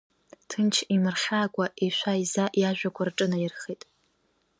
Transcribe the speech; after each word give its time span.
Ҭынч, 0.49 0.75
имырхьаакәа, 0.95 1.65
ишәа-иза, 1.85 2.45
иажәақәа 2.61 3.01
рҿынаирхеит… 3.07 3.81